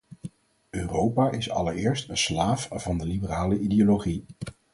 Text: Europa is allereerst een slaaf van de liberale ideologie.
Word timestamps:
Europa 0.69 1.31
is 1.31 1.49
allereerst 1.49 2.09
een 2.09 2.17
slaaf 2.17 2.67
van 2.73 2.97
de 2.97 3.05
liberale 3.05 3.59
ideologie. 3.59 4.25